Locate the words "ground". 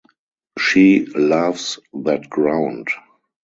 2.27-2.87